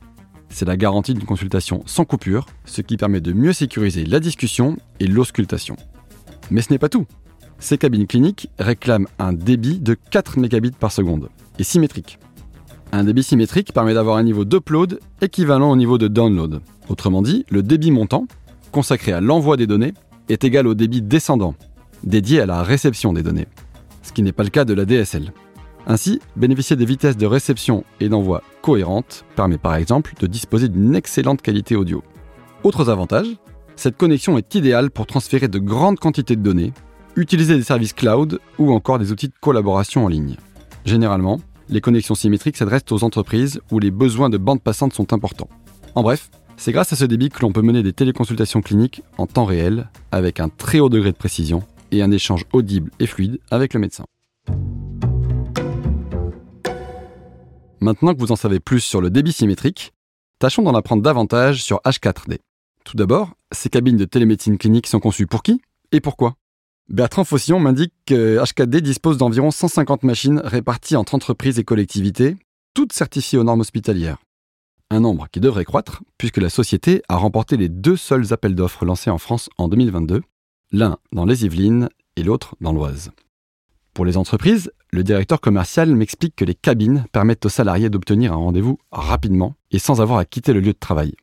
C'est 0.51 0.67
la 0.67 0.77
garantie 0.77 1.15
d'une 1.15 1.25
consultation 1.25 1.83
sans 1.87 2.05
coupure, 2.05 2.47
ce 2.65 2.83
qui 2.83 2.97
permet 2.97 3.21
de 3.21 3.33
mieux 3.33 3.53
sécuriser 3.53 4.05
la 4.05 4.21
discussion 4.21 4.77
et 5.01 5.07
l'auscultation. 5.07 5.77
Mais 6.51 6.61
ce 6.61 6.73
n'est 6.73 6.79
pas 6.79 6.89
tout. 6.89 7.07
Ces 7.65 7.79
cabines 7.79 8.07
cliniques 8.07 8.51
réclament 8.59 9.07
un 9.19 9.33
débit 9.33 9.79
de 9.79 9.95
4 9.95 10.39
mégabits 10.39 10.73
par 10.73 10.93
seconde, 10.93 11.31
et 11.59 11.65
symétrique. 11.65 12.19
Un 12.93 13.05
débit 13.05 13.23
symétrique 13.23 13.73
permet 13.73 13.95
d'avoir 13.95 14.19
un 14.19 14.23
niveau 14.23 14.45
d'upload 14.45 15.01
équivalent 15.23 15.71
au 15.71 15.77
niveau 15.77 15.97
de 15.97 16.07
download. 16.07 16.61
Autrement 16.91 17.23
dit, 17.23 17.47
le 17.49 17.63
débit 17.63 17.91
montant, 17.91 18.27
consacré 18.71 19.13
à 19.13 19.23
l'envoi 19.23 19.57
des 19.57 19.67
données, 19.67 19.95
est 20.29 20.45
égal 20.45 20.67
au 20.67 20.75
débit 20.75 21.01
descendant, 21.01 21.55
dédié 22.03 22.43
à 22.43 22.45
la 22.45 22.63
réception 22.63 23.15
des 23.15 23.23
données, 23.23 23.49
ce 24.03 24.13
qui 24.13 24.23
n'est 24.23 24.33
pas 24.33 24.45
le 24.45 24.51
cas 24.51 24.67
de 24.67 24.75
la 24.75 24.85
DSL. 24.85 25.33
Ainsi, 25.87 26.21
bénéficier 26.37 26.77
des 26.77 26.85
vitesses 26.85 27.17
de 27.17 27.25
réception 27.25 27.85
et 27.99 28.11
d'envoi 28.11 28.43
cohérentes 28.61 29.25
permet 29.37 29.57
par 29.57 29.77
exemple 29.77 30.13
de 30.21 30.27
disposer 30.27 30.69
d'une 30.69 30.95
excellente 30.95 31.41
qualité 31.41 31.77
audio. 31.77 32.05
Autres 32.63 32.91
avantages, 32.91 33.39
cette 33.75 33.97
connexion 33.97 34.37
est 34.37 34.55
idéale 34.55 34.91
pour 34.91 35.07
transférer 35.07 35.49
de 35.49 35.59
grandes 35.59 35.99
quantités 35.99 36.37
de 36.37 36.43
données, 36.43 36.75
utiliser 37.17 37.57
des 37.57 37.63
services 37.63 37.93
cloud 37.93 38.41
ou 38.59 38.73
encore 38.73 38.99
des 38.99 39.13
outils 39.13 39.29
de 39.29 39.35
collaboration 39.41 40.05
en 40.05 40.09
ligne. 40.09 40.37
Généralement, 40.85 41.41
les 41.69 41.81
connexions 41.81 42.15
symétriques 42.15 42.57
s'adressent 42.57 42.91
aux 42.91 43.05
entreprises 43.05 43.61
où 43.71 43.79
les 43.79 43.91
besoins 43.91 44.31
de 44.31 44.39
bande 44.39 44.61
passante 44.61 44.93
sont 44.93 45.13
importants. 45.13 45.49
En 45.95 46.03
bref, 46.03 46.31
c'est 46.57 46.73
grâce 46.73 46.93
à 46.93 46.97
ce 46.97 47.05
débit 47.05 47.31
que 47.31 47.41
l'on 47.41 47.53
peut 47.53 47.63
mener 47.63 47.83
des 47.83 47.93
téléconsultations 47.93 48.61
cliniques 48.61 49.03
en 49.19 49.27
temps 49.27 49.45
réel, 49.45 49.89
avec 50.13 50.41
un 50.41 50.49
très 50.49 50.81
haut 50.81 50.89
degré 50.89 51.11
de 51.13 51.17
précision 51.17 51.63
et 51.91 52.03
un 52.03 52.11
échange 52.11 52.45
audible 52.53 52.91
et 53.01 53.07
fluide 53.07 53.41
avec 53.51 53.75
le 53.75 53.81
médecin. 53.81 54.05
Maintenant 57.81 58.15
que 58.15 58.21
vous 58.21 58.33
en 58.33 58.37
savez 58.37 58.61
plus 58.61 58.81
sur 58.81 59.01
le 59.01 59.11
débit 59.11 59.33
symétrique, 59.33 59.93
tâchons 60.39 60.63
d'en 60.63 60.75
apprendre 60.75 61.03
davantage 61.03 61.63
sur 61.63 61.81
H4D. 61.85 62.39
Tout 62.85 62.97
d'abord, 62.97 63.31
ces 63.53 63.69
cabines 63.69 63.97
de 63.97 64.05
télémédecine 64.05 64.59
clinique 64.59 64.87
sont 64.87 65.01
conçues 65.01 65.27
pour 65.27 65.43
qui 65.43 65.61
et 65.93 66.01
pourquoi? 66.01 66.35
Bertrand 66.91 67.25
Faucillon 67.25 67.61
m'indique 67.61 67.95
que 68.05 68.39
HKD 68.45 68.83
dispose 68.83 69.17
d'environ 69.17 69.51
150 69.51 70.03
machines 70.03 70.41
réparties 70.45 70.97
entre 70.97 71.15
entreprises 71.15 71.59
et 71.59 71.65
collectivités, 71.65 72.37
toutes 72.75 72.93
certifiées 72.93 73.39
aux 73.39 73.45
normes 73.45 73.61
hospitalières. 73.61 74.19
Un 74.91 75.01
nombre 75.01 75.27
qui 75.33 75.41
devrait 75.41 75.65
croître, 75.65 76.03
puisque 76.19 76.37
la 76.37 76.51
société 76.51 77.03
a 77.09 77.17
remporté 77.17 77.57
les 77.57 77.71
deux 77.71 77.97
seuls 77.97 78.35
appels 78.35 78.55
d'offres 78.55 78.85
lancés 78.85 79.09
en 79.09 79.17
France 79.17 79.49
en 79.57 79.69
2022, 79.69 80.21
l'un 80.73 80.99
dans 81.11 81.25
les 81.25 81.47
Yvelines 81.47 81.89
et 82.17 82.23
l'autre 82.23 82.55
dans 82.61 82.73
l'Oise. 82.73 83.13
Pour 83.95 84.05
les 84.05 84.19
entreprises, 84.19 84.71
le 84.91 85.03
directeur 85.03 85.41
commercial 85.41 85.95
m'explique 85.95 86.37
que 86.37 86.45
les 86.45 86.55
cabines 86.55 87.07
permettent 87.13 87.47
aux 87.47 87.51
salariés 87.51 87.89
d'obtenir 87.89 88.35
un 88.35 88.37
rendez-vous 88.37 88.79
rapidement 88.93 89.55
et 89.71 89.79
sans 89.79 90.03
avoir 90.03 90.19
à 90.19 90.27
quitter 90.27 90.53
le 90.53 90.61
lieu 90.61 90.75
de 90.75 90.79
travail. 90.79 91.15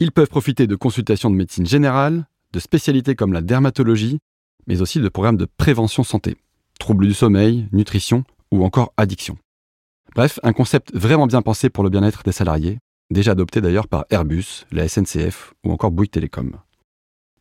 Ils 0.00 0.10
peuvent 0.10 0.28
profiter 0.28 0.66
de 0.66 0.74
consultations 0.74 1.30
de 1.30 1.36
médecine 1.36 1.66
générale, 1.66 2.26
de 2.52 2.60
spécialités 2.60 3.14
comme 3.14 3.32
la 3.32 3.42
dermatologie, 3.42 4.20
mais 4.66 4.82
aussi 4.82 5.00
de 5.00 5.08
programmes 5.08 5.36
de 5.36 5.46
prévention 5.56 6.02
santé, 6.02 6.36
troubles 6.78 7.06
du 7.06 7.14
sommeil, 7.14 7.68
nutrition 7.72 8.24
ou 8.50 8.64
encore 8.64 8.92
addiction. 8.96 9.36
Bref, 10.14 10.38
un 10.42 10.52
concept 10.52 10.94
vraiment 10.94 11.26
bien 11.26 11.42
pensé 11.42 11.70
pour 11.70 11.84
le 11.84 11.90
bien-être 11.90 12.22
des 12.22 12.32
salariés, 12.32 12.78
déjà 13.10 13.32
adopté 13.32 13.60
d'ailleurs 13.60 13.88
par 13.88 14.04
Airbus, 14.10 14.66
la 14.70 14.88
SNCF 14.88 15.54
ou 15.64 15.72
encore 15.72 15.90
Bouygues 15.90 16.10
Télécom. 16.10 16.52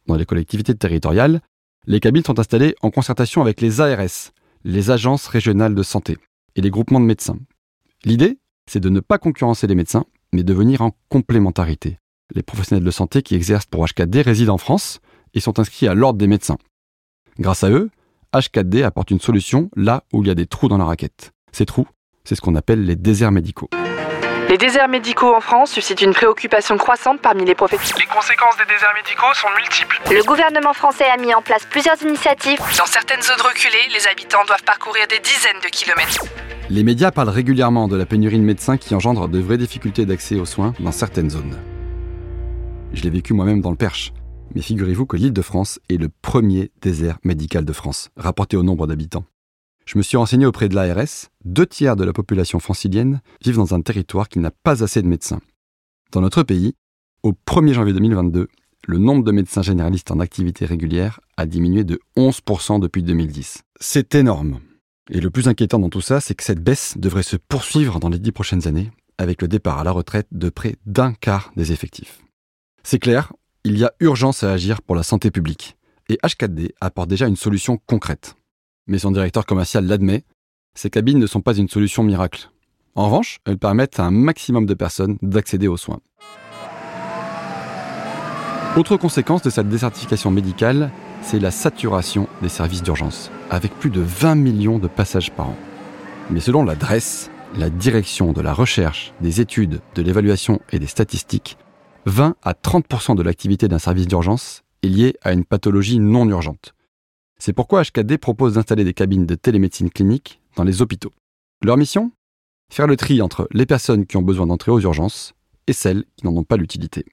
Dans 0.07 0.15
les 0.15 0.25
collectivités 0.25 0.75
territoriales, 0.75 1.41
les 1.87 1.99
cabines 1.99 2.23
sont 2.23 2.39
installées 2.39 2.75
en 2.81 2.91
concertation 2.91 3.41
avec 3.41 3.61
les 3.61 3.81
ARS, 3.81 4.31
les 4.63 4.91
agences 4.91 5.27
régionales 5.27 5.75
de 5.75 5.83
santé, 5.83 6.17
et 6.55 6.61
les 6.61 6.69
groupements 6.69 6.99
de 6.99 7.05
médecins. 7.05 7.39
L'idée, 8.05 8.37
c'est 8.69 8.79
de 8.79 8.89
ne 8.89 8.99
pas 8.99 9.17
concurrencer 9.17 9.67
les 9.67 9.75
médecins, 9.75 10.05
mais 10.33 10.43
de 10.43 10.53
venir 10.53 10.81
en 10.81 10.95
complémentarité, 11.09 11.97
les 12.33 12.43
professionnels 12.43 12.83
de 12.83 12.91
santé 12.91 13.21
qui 13.21 13.35
exercent 13.35 13.65
pour 13.65 13.85
H4D 13.85 14.21
résident 14.21 14.53
en 14.53 14.57
France 14.57 14.99
et 15.33 15.39
sont 15.39 15.59
inscrits 15.59 15.87
à 15.87 15.93
l'ordre 15.93 16.19
des 16.19 16.27
médecins. 16.27 16.57
Grâce 17.39 17.63
à 17.63 17.69
eux, 17.69 17.89
H4D 18.33 18.83
apporte 18.83 19.11
une 19.11 19.19
solution 19.19 19.69
là 19.75 20.03
où 20.13 20.23
il 20.23 20.27
y 20.27 20.31
a 20.31 20.35
des 20.35 20.47
trous 20.47 20.67
dans 20.67 20.77
la 20.77 20.85
raquette. 20.85 21.31
Ces 21.51 21.65
trous, 21.65 21.87
c'est 22.23 22.35
ce 22.35 22.41
qu'on 22.41 22.55
appelle 22.55 22.85
les 22.85 22.95
déserts 22.95 23.31
médicaux. 23.31 23.69
Les 24.49 24.57
déserts 24.57 24.89
médicaux 24.89 25.33
en 25.33 25.39
France 25.39 25.71
suscitent 25.71 26.01
une 26.01 26.13
préoccupation 26.13 26.77
croissante 26.77 27.21
parmi 27.21 27.45
les 27.45 27.55
professionnels. 27.55 28.05
Les 28.05 28.13
conséquences 28.13 28.57
des 28.57 28.65
déserts 28.65 28.93
médicaux 28.93 29.33
sont 29.33 29.47
multiples. 29.55 30.01
Le 30.13 30.23
gouvernement 30.23 30.73
français 30.73 31.05
a 31.05 31.15
mis 31.15 31.33
en 31.33 31.41
place 31.41 31.65
plusieurs 31.65 32.01
initiatives. 32.01 32.59
Dans 32.77 32.85
certaines 32.85 33.21
zones 33.21 33.41
reculées, 33.41 33.87
les 33.93 34.07
habitants 34.07 34.43
doivent 34.45 34.63
parcourir 34.63 35.07
des 35.07 35.19
dizaines 35.19 35.61
de 35.63 35.69
kilomètres. 35.69 36.25
Les 36.69 36.83
médias 36.83 37.11
parlent 37.11 37.29
régulièrement 37.29 37.87
de 37.87 37.95
la 37.95 38.05
pénurie 38.05 38.39
de 38.39 38.43
médecins 38.43 38.75
qui 38.75 38.93
engendre 38.93 39.29
de 39.29 39.39
vraies 39.39 39.57
difficultés 39.57 40.05
d'accès 40.05 40.35
aux 40.35 40.45
soins 40.45 40.73
dans 40.79 40.91
certaines 40.91 41.29
zones. 41.29 41.57
Je 42.93 43.03
l'ai 43.03 43.09
vécu 43.09 43.33
moi-même 43.33 43.61
dans 43.61 43.71
le 43.71 43.77
Perche. 43.77 44.11
Mais 44.53 44.61
figurez-vous 44.61 45.05
que 45.05 45.17
l'île 45.17 45.33
de 45.33 45.41
France 45.41 45.79
est 45.89 45.97
le 45.97 46.09
premier 46.09 46.71
désert 46.81 47.19
médical 47.23 47.63
de 47.63 47.73
France, 47.73 48.09
rapporté 48.17 48.57
au 48.57 48.63
nombre 48.63 48.87
d'habitants. 48.87 49.25
Je 49.85 49.97
me 49.97 50.03
suis 50.03 50.17
renseigné 50.17 50.45
auprès 50.45 50.69
de 50.69 50.75
l'ARS, 50.75 51.29
deux 51.43 51.65
tiers 51.65 51.95
de 51.95 52.03
la 52.03 52.13
population 52.13 52.59
francilienne 52.59 53.21
vivent 53.43 53.57
dans 53.57 53.73
un 53.73 53.81
territoire 53.81 54.29
qui 54.29 54.39
n'a 54.39 54.51
pas 54.51 54.83
assez 54.83 55.01
de 55.01 55.07
médecins. 55.07 55.41
Dans 56.11 56.21
notre 56.21 56.43
pays, 56.43 56.73
au 57.23 57.33
1er 57.33 57.73
janvier 57.73 57.93
2022, 57.93 58.47
le 58.87 58.97
nombre 58.97 59.23
de 59.23 59.31
médecins 59.31 59.61
généralistes 59.61 60.11
en 60.11 60.19
activité 60.19 60.65
régulière 60.65 61.19
a 61.37 61.45
diminué 61.45 61.83
de 61.83 61.99
11% 62.17 62.79
depuis 62.79 63.03
2010. 63.03 63.63
C'est 63.79 64.15
énorme. 64.15 64.59
Et 65.09 65.19
le 65.21 65.29
plus 65.29 65.47
inquiétant 65.47 65.79
dans 65.79 65.89
tout 65.89 66.01
ça, 66.01 66.19
c'est 66.19 66.35
que 66.35 66.43
cette 66.43 66.63
baisse 66.63 66.97
devrait 66.97 67.23
se 67.23 67.37
poursuivre 67.37 67.99
dans 67.99 68.09
les 68.09 68.19
dix 68.19 68.31
prochaines 68.31 68.67
années, 68.67 68.91
avec 69.17 69.41
le 69.41 69.47
départ 69.47 69.79
à 69.79 69.83
la 69.83 69.91
retraite 69.91 70.27
de 70.31 70.49
près 70.49 70.75
d'un 70.85 71.13
quart 71.13 71.51
des 71.55 71.71
effectifs. 71.71 72.21
C'est 72.83 72.99
clair, 72.99 73.33
il 73.63 73.77
y 73.77 73.83
a 73.83 73.91
urgence 73.99 74.43
à 74.43 74.51
agir 74.51 74.81
pour 74.81 74.95
la 74.95 75.03
santé 75.03 75.29
publique, 75.29 75.77
et 76.09 76.17
H4D 76.23 76.71
apporte 76.81 77.09
déjà 77.09 77.27
une 77.27 77.35
solution 77.35 77.77
concrète. 77.85 78.35
Mais 78.87 78.97
son 78.97 79.11
directeur 79.11 79.45
commercial 79.45 79.85
l'admet, 79.85 80.23
ces 80.73 80.89
cabines 80.89 81.19
ne 81.19 81.27
sont 81.27 81.41
pas 81.41 81.55
une 81.55 81.69
solution 81.69 82.03
miracle. 82.03 82.49
En 82.95 83.05
revanche, 83.05 83.39
elles 83.45 83.59
permettent 83.59 83.99
à 83.99 84.05
un 84.05 84.11
maximum 84.11 84.65
de 84.65 84.73
personnes 84.73 85.17
d'accéder 85.21 85.67
aux 85.67 85.77
soins. 85.77 85.99
Autre 88.77 88.97
conséquence 88.97 89.41
de 89.43 89.49
cette 89.49 89.69
désertification 89.69 90.31
médicale, 90.31 90.91
c'est 91.21 91.39
la 91.39 91.51
saturation 91.51 92.27
des 92.41 92.49
services 92.49 92.81
d'urgence, 92.81 93.29
avec 93.49 93.73
plus 93.77 93.89
de 93.89 94.01
20 94.01 94.35
millions 94.35 94.79
de 94.79 94.87
passages 94.87 95.31
par 95.31 95.49
an. 95.49 95.57
Mais 96.29 96.39
selon 96.39 96.63
l'adresse, 96.63 97.29
la 97.57 97.69
direction 97.69 98.31
de 98.31 98.41
la 98.41 98.53
recherche, 98.53 99.13
des 99.21 99.41
études, 99.41 99.81
de 99.93 100.01
l'évaluation 100.01 100.61
et 100.71 100.79
des 100.79 100.87
statistiques, 100.87 101.57
20 102.05 102.35
à 102.41 102.53
30% 102.53 103.15
de 103.15 103.21
l'activité 103.21 103.67
d'un 103.67 103.77
service 103.77 104.07
d'urgence 104.07 104.63
est 104.81 104.87
liée 104.87 105.15
à 105.21 105.33
une 105.33 105.45
pathologie 105.45 105.99
non 105.99 106.27
urgente. 106.27 106.73
C'est 107.37 107.53
pourquoi 107.53 107.83
HKD 107.83 108.17
propose 108.17 108.53
d'installer 108.53 108.83
des 108.83 108.93
cabines 108.93 109.25
de 109.25 109.35
télémédecine 109.35 109.89
clinique 109.89 110.41
dans 110.55 110.63
les 110.63 110.81
hôpitaux. 110.81 111.11
Leur 111.63 111.77
mission? 111.77 112.11
Faire 112.71 112.87
le 112.87 112.97
tri 112.97 113.21
entre 113.21 113.47
les 113.51 113.65
personnes 113.65 114.05
qui 114.05 114.17
ont 114.17 114.23
besoin 114.23 114.47
d'entrer 114.47 114.71
aux 114.71 114.79
urgences 114.79 115.33
et 115.67 115.73
celles 115.73 116.05
qui 116.15 116.25
n'en 116.25 116.35
ont 116.35 116.43
pas 116.43 116.57
l'utilité. 116.57 117.05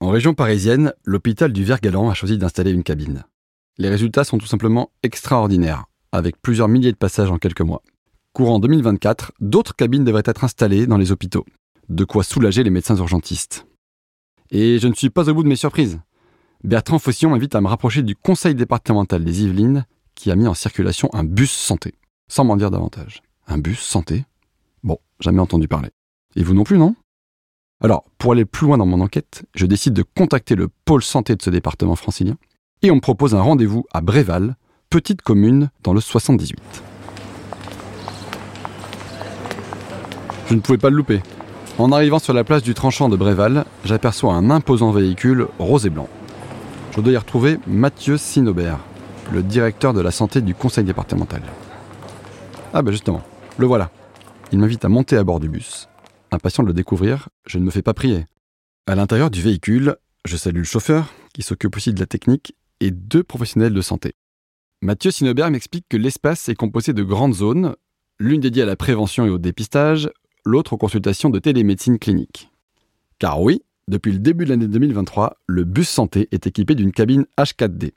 En 0.00 0.10
région 0.10 0.34
parisienne, 0.34 0.92
l'hôpital 1.04 1.52
du 1.52 1.64
Vergalan 1.64 2.10
a 2.10 2.14
choisi 2.14 2.36
d'installer 2.36 2.72
une 2.72 2.82
cabine. 2.82 3.24
Les 3.78 3.88
résultats 3.88 4.24
sont 4.24 4.38
tout 4.38 4.46
simplement 4.46 4.90
extraordinaires, 5.02 5.86
avec 6.12 6.40
plusieurs 6.40 6.68
milliers 6.68 6.92
de 6.92 6.96
passages 6.96 7.30
en 7.30 7.38
quelques 7.38 7.60
mois. 7.60 7.82
Courant 8.34 8.58
2024, 8.58 9.32
d'autres 9.40 9.76
cabines 9.76 10.04
devraient 10.04 10.22
être 10.26 10.44
installées 10.44 10.86
dans 10.86 10.98
les 10.98 11.12
hôpitaux, 11.12 11.46
de 11.88 12.04
quoi 12.04 12.22
soulager 12.22 12.62
les 12.62 12.70
médecins 12.70 12.96
urgentistes. 12.96 13.66
Et 14.50 14.78
je 14.78 14.88
ne 14.88 14.94
suis 14.94 15.10
pas 15.10 15.28
au 15.28 15.34
bout 15.34 15.42
de 15.42 15.48
mes 15.48 15.56
surprises. 15.56 16.00
Bertrand 16.64 16.98
Faucillon 16.98 17.30
m'invite 17.30 17.54
à 17.54 17.60
me 17.60 17.68
rapprocher 17.68 18.02
du 18.02 18.16
conseil 18.16 18.54
départemental 18.54 19.24
des 19.24 19.44
Yvelines 19.44 19.86
qui 20.14 20.30
a 20.30 20.36
mis 20.36 20.46
en 20.46 20.54
circulation 20.54 21.08
un 21.12 21.24
bus 21.24 21.50
santé. 21.50 21.94
Sans 22.28 22.44
m'en 22.44 22.56
dire 22.56 22.70
davantage. 22.70 23.22
Un 23.46 23.58
bus 23.58 23.80
santé? 23.80 24.24
Bon, 24.82 24.98
jamais 25.20 25.40
entendu 25.40 25.68
parler. 25.68 25.90
Et 26.36 26.42
vous 26.42 26.54
non 26.54 26.64
plus, 26.64 26.78
non? 26.78 26.94
Alors, 27.82 28.04
pour 28.18 28.32
aller 28.32 28.44
plus 28.44 28.66
loin 28.66 28.76
dans 28.76 28.86
mon 28.86 29.00
enquête, 29.00 29.44
je 29.54 29.66
décide 29.66 29.94
de 29.94 30.02
contacter 30.02 30.54
le 30.54 30.68
pôle 30.84 31.02
santé 31.02 31.34
de 31.34 31.42
ce 31.42 31.48
département 31.48 31.96
francilien 31.96 32.36
et 32.82 32.90
on 32.90 32.96
me 32.96 33.00
propose 33.00 33.34
un 33.34 33.40
rendez-vous 33.40 33.84
à 33.92 34.00
Bréval, 34.00 34.56
petite 34.90 35.22
commune 35.22 35.70
dans 35.82 35.94
le 35.94 36.00
78. 36.00 36.58
Je 40.48 40.54
ne 40.54 40.60
pouvais 40.60 40.78
pas 40.78 40.90
le 40.90 40.96
louper. 40.96 41.22
En 41.80 41.92
arrivant 41.92 42.18
sur 42.18 42.34
la 42.34 42.44
place 42.44 42.62
du 42.62 42.74
tranchant 42.74 43.08
de 43.08 43.16
Bréval, 43.16 43.64
j'aperçois 43.86 44.34
un 44.34 44.50
imposant 44.50 44.90
véhicule 44.90 45.46
rose 45.58 45.86
et 45.86 45.88
blanc. 45.88 46.10
Je 46.94 47.00
dois 47.00 47.14
y 47.14 47.16
retrouver 47.16 47.56
Mathieu 47.66 48.18
Sinobert, 48.18 48.80
le 49.32 49.42
directeur 49.42 49.94
de 49.94 50.02
la 50.02 50.10
santé 50.10 50.42
du 50.42 50.54
conseil 50.54 50.84
départemental. 50.84 51.40
Ah 52.74 52.82
ben 52.82 52.92
justement, 52.92 53.22
le 53.56 53.66
voilà. 53.66 53.90
Il 54.52 54.58
m'invite 54.58 54.84
à 54.84 54.90
monter 54.90 55.16
à 55.16 55.24
bord 55.24 55.40
du 55.40 55.48
bus. 55.48 55.88
Impatient 56.32 56.64
de 56.64 56.68
le 56.68 56.74
découvrir, 56.74 57.30
je 57.46 57.56
ne 57.56 57.64
me 57.64 57.70
fais 57.70 57.80
pas 57.80 57.94
prier. 57.94 58.26
À 58.86 58.94
l'intérieur 58.94 59.30
du 59.30 59.40
véhicule, 59.40 59.96
je 60.26 60.36
salue 60.36 60.58
le 60.58 60.64
chauffeur, 60.64 61.06
qui 61.32 61.40
s'occupe 61.40 61.74
aussi 61.74 61.94
de 61.94 62.00
la 62.00 62.06
technique, 62.06 62.54
et 62.80 62.90
deux 62.90 63.22
professionnels 63.22 63.72
de 63.72 63.80
santé. 63.80 64.12
Mathieu 64.82 65.10
Sinobert 65.10 65.50
m'explique 65.50 65.86
que 65.88 65.96
l'espace 65.96 66.50
est 66.50 66.54
composé 66.54 66.92
de 66.92 67.02
grandes 67.02 67.36
zones, 67.36 67.74
l'une 68.18 68.42
dédiée 68.42 68.64
à 68.64 68.66
la 68.66 68.76
prévention 68.76 69.24
et 69.24 69.30
au 69.30 69.38
dépistage, 69.38 70.10
l'autre 70.44 70.74
aux 70.74 70.78
consultations 70.78 71.30
de 71.30 71.38
télémédecine 71.38 71.98
clinique. 71.98 72.50
Car 73.18 73.40
oui, 73.40 73.62
depuis 73.88 74.12
le 74.12 74.18
début 74.18 74.44
de 74.44 74.50
l'année 74.50 74.68
2023, 74.68 75.36
le 75.46 75.64
bus 75.64 75.88
santé 75.88 76.28
est 76.32 76.46
équipé 76.46 76.74
d'une 76.74 76.92
cabine 76.92 77.26
H4D. 77.38 77.92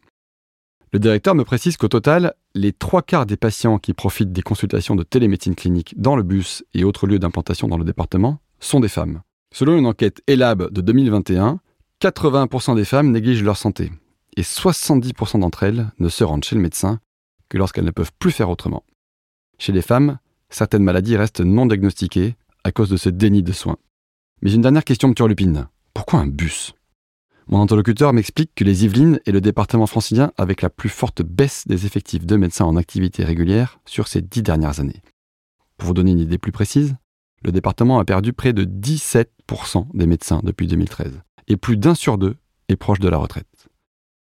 Le 0.92 1.00
directeur 1.00 1.34
me 1.34 1.44
précise 1.44 1.78
qu'au 1.78 1.88
total, 1.88 2.34
les 2.54 2.72
trois 2.72 3.02
quarts 3.02 3.26
des 3.26 3.38
patients 3.38 3.80
qui 3.80 3.94
profitent 3.94 4.32
des 4.32 4.42
consultations 4.42 4.96
de 4.96 5.04
télémédecine 5.04 5.56
clinique 5.56 6.00
dans 6.00 6.16
le 6.16 6.24
bus 6.24 6.64
et 6.74 6.84
autres 6.84 7.08
lieux 7.08 7.20
d'implantation 7.20 7.68
dans 7.68 7.78
le 7.78 7.86
département 7.86 8.40
sont 8.60 8.80
des 8.80 8.90
femmes. 8.90 9.22
Selon 9.52 9.78
une 9.78 9.88
enquête 9.88 10.22
ELAB 10.28 10.72
de 10.72 10.82
2021, 10.82 11.60
80% 12.02 12.76
des 12.76 12.86
femmes 12.86 13.12
négligent 13.12 13.44
leur 13.44 13.58
santé 13.58 13.92
et 14.36 14.42
70% 14.42 15.40
d'entre 15.40 15.64
elles 15.64 15.92
ne 16.00 16.10
se 16.10 16.24
rendent 16.24 16.44
chez 16.44 16.56
le 16.56 16.62
médecin 16.62 17.00
que 17.50 17.58
lorsqu'elles 17.58 17.86
ne 17.86 17.92
peuvent 17.92 18.12
plus 18.20 18.32
faire 18.32 18.50
autrement. 18.50 18.84
Chez 19.60 19.72
les 19.72 19.82
femmes, 19.82 20.18
certaines 20.56 20.84
maladies 20.84 21.18
restent 21.18 21.42
non 21.42 21.66
diagnostiquées 21.66 22.36
à 22.64 22.72
cause 22.72 22.90
de 22.90 22.98
ce 22.98 23.10
déni 23.10 23.44
de 23.44 23.52
soins. 23.52 23.78
Mais 24.42 24.54
une 24.54 24.62
dernière 24.62 24.84
question 24.84 25.08
me 25.08 25.14
turlupine. 25.14 25.68
Pourquoi 25.94 26.20
un 26.20 26.28
bus? 26.28 26.74
Mon 27.48 27.62
interlocuteur 27.62 28.14
m'explique 28.14 28.52
que 28.56 28.64
les 28.64 28.86
Yvelines 28.86 29.20
est 29.26 29.32
le 29.32 29.42
département 29.42 29.86
francilien 29.86 30.32
avec 30.38 30.62
la 30.62 30.70
plus 30.70 30.90
forte 30.90 31.22
baisse 31.22 31.68
des 31.68 31.86
effectifs 31.86 32.26
de 32.26 32.38
médecins 32.38 32.66
en 32.66 32.78
activité 32.78 33.24
régulière 33.24 33.80
sur 33.86 34.08
ces 34.08 34.22
dix 34.22 34.44
dernières 34.44 34.80
années. 34.80 35.02
Pour 35.78 35.88
vous 35.88 35.94
donner 35.94 36.12
une 36.12 36.20
idée 36.20 36.38
plus 36.38 36.52
précise, 36.54 36.96
le 37.44 37.52
département 37.52 38.00
a 38.00 38.06
perdu 38.06 38.32
près 38.32 38.54
de 38.54 38.64
17% 38.64 39.88
des 39.94 40.08
médecins 40.08 40.40
depuis 40.44 40.68
2013, 40.68 41.22
et 41.48 41.58
plus 41.58 41.76
d'un 41.76 41.96
sur 41.96 42.18
deux 42.18 42.38
est 42.70 42.78
proche 42.78 43.00
de 43.00 43.10
la 43.10 43.18
retraite. 43.18 43.68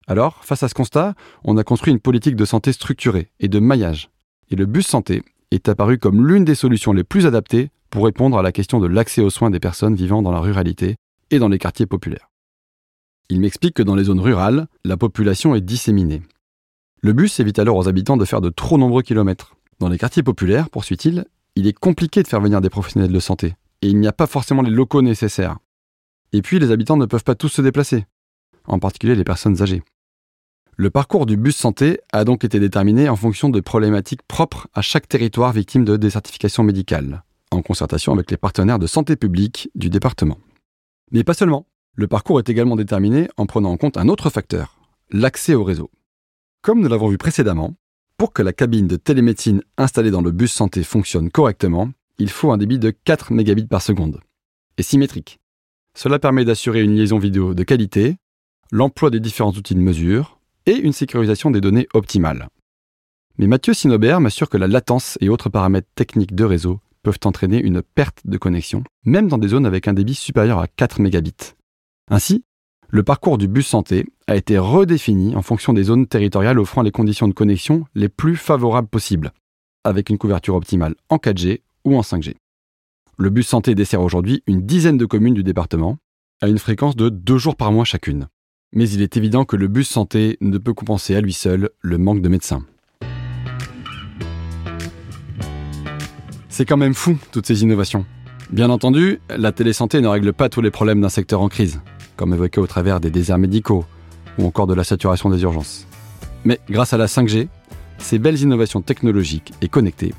Alors, 0.08 0.44
face 0.44 0.64
à 0.64 0.68
ce 0.68 0.74
constat, 0.74 1.14
on 1.44 1.56
a 1.56 1.64
construit 1.64 1.92
une 1.92 2.00
politique 2.00 2.34
de 2.34 2.44
santé 2.44 2.72
structurée 2.72 3.30
et 3.38 3.48
de 3.48 3.60
maillage. 3.60 4.10
Et 4.50 4.56
le 4.56 4.66
bus 4.66 4.86
santé 4.86 5.22
est 5.54 5.68
apparu 5.68 5.98
comme 5.98 6.26
l'une 6.26 6.44
des 6.44 6.54
solutions 6.54 6.92
les 6.92 7.04
plus 7.04 7.26
adaptées 7.26 7.70
pour 7.90 8.04
répondre 8.04 8.38
à 8.38 8.42
la 8.42 8.52
question 8.52 8.80
de 8.80 8.86
l'accès 8.86 9.20
aux 9.20 9.30
soins 9.30 9.50
des 9.50 9.60
personnes 9.60 9.94
vivant 9.94 10.22
dans 10.22 10.32
la 10.32 10.40
ruralité 10.40 10.96
et 11.30 11.38
dans 11.38 11.48
les 11.48 11.58
quartiers 11.58 11.86
populaires. 11.86 12.30
Il 13.28 13.40
m'explique 13.40 13.74
que 13.74 13.82
dans 13.82 13.94
les 13.94 14.04
zones 14.04 14.20
rurales, 14.20 14.66
la 14.84 14.96
population 14.96 15.54
est 15.54 15.60
disséminée. 15.60 16.22
Le 17.02 17.12
bus 17.12 17.40
évite 17.40 17.58
alors 17.58 17.76
aux 17.76 17.88
habitants 17.88 18.16
de 18.16 18.24
faire 18.24 18.40
de 18.40 18.50
trop 18.50 18.78
nombreux 18.78 19.02
kilomètres. 19.02 19.56
Dans 19.78 19.88
les 19.88 19.98
quartiers 19.98 20.22
populaires, 20.22 20.70
poursuit-il, 20.70 21.24
il 21.56 21.66
est 21.66 21.78
compliqué 21.78 22.22
de 22.22 22.28
faire 22.28 22.40
venir 22.40 22.60
des 22.60 22.70
professionnels 22.70 23.12
de 23.12 23.20
santé, 23.20 23.56
et 23.82 23.88
il 23.88 23.98
n'y 23.98 24.08
a 24.08 24.12
pas 24.12 24.26
forcément 24.26 24.62
les 24.62 24.70
locaux 24.70 25.02
nécessaires. 25.02 25.58
Et 26.32 26.40
puis 26.40 26.58
les 26.58 26.70
habitants 26.70 26.96
ne 26.96 27.06
peuvent 27.06 27.24
pas 27.24 27.34
tous 27.34 27.48
se 27.48 27.62
déplacer, 27.62 28.06
en 28.66 28.78
particulier 28.78 29.14
les 29.14 29.24
personnes 29.24 29.60
âgées. 29.60 29.82
Le 30.82 30.90
parcours 30.90 31.26
du 31.26 31.36
bus 31.36 31.54
santé 31.54 32.00
a 32.12 32.24
donc 32.24 32.42
été 32.42 32.58
déterminé 32.58 33.08
en 33.08 33.14
fonction 33.14 33.50
de 33.50 33.60
problématiques 33.60 34.24
propres 34.26 34.66
à 34.74 34.82
chaque 34.82 35.06
territoire 35.06 35.52
victime 35.52 35.84
de 35.84 35.96
désertification 35.96 36.64
médicale, 36.64 37.22
en 37.52 37.62
concertation 37.62 38.12
avec 38.12 38.32
les 38.32 38.36
partenaires 38.36 38.80
de 38.80 38.88
santé 38.88 39.14
publique 39.14 39.70
du 39.76 39.90
département. 39.90 40.38
Mais 41.12 41.22
pas 41.22 41.34
seulement. 41.34 41.68
Le 41.94 42.08
parcours 42.08 42.40
est 42.40 42.48
également 42.48 42.74
déterminé 42.74 43.28
en 43.36 43.46
prenant 43.46 43.70
en 43.70 43.76
compte 43.76 43.96
un 43.96 44.08
autre 44.08 44.28
facteur, 44.28 44.76
l'accès 45.12 45.54
au 45.54 45.62
réseau. 45.62 45.88
Comme 46.62 46.80
nous 46.80 46.88
l'avons 46.88 47.10
vu 47.10 47.16
précédemment, 47.16 47.74
pour 48.16 48.32
que 48.32 48.42
la 48.42 48.52
cabine 48.52 48.88
de 48.88 48.96
télémédecine 48.96 49.62
installée 49.78 50.10
dans 50.10 50.20
le 50.20 50.32
bus 50.32 50.50
santé 50.50 50.82
fonctionne 50.82 51.30
correctement, 51.30 51.92
il 52.18 52.28
faut 52.28 52.50
un 52.50 52.58
débit 52.58 52.80
de 52.80 52.90
4 52.90 53.32
mégabits 53.32 53.68
par 53.68 53.82
seconde, 53.82 54.18
et 54.78 54.82
symétrique. 54.82 55.38
Cela 55.96 56.18
permet 56.18 56.44
d'assurer 56.44 56.82
une 56.82 56.96
liaison 56.96 57.20
vidéo 57.20 57.54
de 57.54 57.62
qualité, 57.62 58.16
l'emploi 58.72 59.10
des 59.10 59.20
différents 59.20 59.52
outils 59.52 59.76
de 59.76 59.80
mesure, 59.80 60.40
et 60.66 60.76
une 60.76 60.92
sécurisation 60.92 61.50
des 61.50 61.60
données 61.60 61.88
optimale. 61.94 62.48
Mais 63.38 63.46
Mathieu 63.46 63.74
Sinobert 63.74 64.20
m'assure 64.20 64.48
que 64.48 64.58
la 64.58 64.68
latence 64.68 65.18
et 65.20 65.28
autres 65.28 65.48
paramètres 65.48 65.88
techniques 65.94 66.34
de 66.34 66.44
réseau 66.44 66.80
peuvent 67.02 67.18
entraîner 67.24 67.60
une 67.60 67.82
perte 67.82 68.20
de 68.24 68.38
connexion, 68.38 68.84
même 69.04 69.28
dans 69.28 69.38
des 69.38 69.48
zones 69.48 69.66
avec 69.66 69.88
un 69.88 69.92
débit 69.92 70.14
supérieur 70.14 70.58
à 70.58 70.68
4 70.68 71.00
mégabits. 71.00 71.54
Ainsi, 72.10 72.44
le 72.88 73.02
parcours 73.02 73.38
du 73.38 73.48
bus 73.48 73.66
santé 73.66 74.04
a 74.26 74.36
été 74.36 74.58
redéfini 74.58 75.34
en 75.34 75.42
fonction 75.42 75.72
des 75.72 75.84
zones 75.84 76.06
territoriales 76.06 76.58
offrant 76.58 76.82
les 76.82 76.90
conditions 76.90 77.26
de 77.26 77.32
connexion 77.32 77.86
les 77.94 78.08
plus 78.08 78.36
favorables 78.36 78.88
possibles, 78.88 79.32
avec 79.82 80.10
une 80.10 80.18
couverture 80.18 80.54
optimale 80.54 80.94
en 81.08 81.16
4G 81.16 81.62
ou 81.84 81.96
en 81.96 82.02
5G. 82.02 82.34
Le 83.18 83.30
bus 83.30 83.48
santé 83.48 83.74
dessert 83.74 84.02
aujourd'hui 84.02 84.42
une 84.46 84.66
dizaine 84.66 84.98
de 84.98 85.06
communes 85.06 85.34
du 85.34 85.42
département, 85.42 85.98
à 86.40 86.48
une 86.48 86.58
fréquence 86.58 86.96
de 86.96 87.08
deux 87.08 87.38
jours 87.38 87.56
par 87.56 87.72
mois 87.72 87.84
chacune. 87.84 88.28
Mais 88.74 88.88
il 88.88 89.02
est 89.02 89.18
évident 89.18 89.44
que 89.44 89.56
le 89.56 89.68
bus 89.68 89.88
santé 89.88 90.38
ne 90.40 90.56
peut 90.56 90.72
compenser 90.72 91.14
à 91.14 91.20
lui 91.20 91.34
seul 91.34 91.70
le 91.82 91.98
manque 91.98 92.22
de 92.22 92.28
médecins. 92.30 92.64
C'est 96.48 96.64
quand 96.64 96.78
même 96.78 96.94
fou, 96.94 97.18
toutes 97.32 97.46
ces 97.46 97.62
innovations. 97.62 98.06
Bien 98.50 98.70
entendu, 98.70 99.20
la 99.28 99.52
télésanté 99.52 100.00
ne 100.00 100.08
règle 100.08 100.32
pas 100.32 100.48
tous 100.48 100.62
les 100.62 100.70
problèmes 100.70 101.00
d'un 101.02 101.10
secteur 101.10 101.42
en 101.42 101.48
crise, 101.48 101.80
comme 102.16 102.32
évoqué 102.32 102.60
au 102.60 102.66
travers 102.66 103.00
des 103.00 103.10
déserts 103.10 103.38
médicaux 103.38 103.84
ou 104.38 104.46
encore 104.46 104.66
de 104.66 104.74
la 104.74 104.84
saturation 104.84 105.28
des 105.28 105.42
urgences. 105.42 105.86
Mais 106.44 106.58
grâce 106.70 106.94
à 106.94 106.98
la 106.98 107.06
5G, 107.06 107.48
ces 107.98 108.18
belles 108.18 108.40
innovations 108.40 108.80
technologiques 108.80 109.52
et 109.60 109.68
connectées 109.68 110.14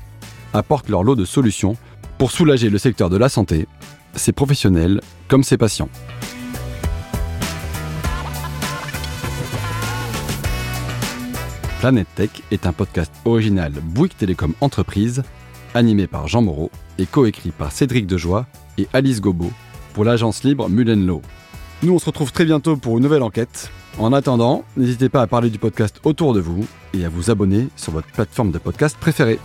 apportent 0.52 0.88
leur 0.88 1.02
lot 1.02 1.16
de 1.16 1.24
solutions 1.24 1.76
pour 2.18 2.30
soulager 2.30 2.70
le 2.70 2.78
secteur 2.78 3.10
de 3.10 3.16
la 3.16 3.28
santé, 3.28 3.66
ses 4.14 4.32
professionnels 4.32 5.00
comme 5.26 5.42
ses 5.42 5.56
patients. 5.56 5.88
Planète 11.84 12.08
Tech 12.14 12.30
est 12.50 12.64
un 12.64 12.72
podcast 12.72 13.12
original 13.26 13.70
Bouygues 13.70 14.16
Télécom 14.16 14.54
Entreprise, 14.62 15.22
animé 15.74 16.06
par 16.06 16.28
Jean 16.28 16.40
Moreau 16.40 16.70
et 16.96 17.04
coécrit 17.04 17.50
par 17.50 17.72
Cédric 17.72 18.06
Dejoie 18.06 18.46
et 18.78 18.88
Alice 18.94 19.20
Gobo 19.20 19.52
pour 19.92 20.04
l'agence 20.04 20.44
libre 20.44 20.70
Mullenlow. 20.70 21.20
Nous, 21.82 21.92
on 21.92 21.98
se 21.98 22.06
retrouve 22.06 22.32
très 22.32 22.46
bientôt 22.46 22.78
pour 22.78 22.96
une 22.96 23.02
nouvelle 23.02 23.22
enquête. 23.22 23.70
En 23.98 24.14
attendant, 24.14 24.64
n'hésitez 24.78 25.10
pas 25.10 25.20
à 25.20 25.26
parler 25.26 25.50
du 25.50 25.58
podcast 25.58 26.00
autour 26.04 26.32
de 26.32 26.40
vous 26.40 26.66
et 26.94 27.04
à 27.04 27.10
vous 27.10 27.30
abonner 27.30 27.68
sur 27.76 27.92
votre 27.92 28.08
plateforme 28.08 28.50
de 28.50 28.56
podcast 28.56 28.96
préférée. 28.98 29.38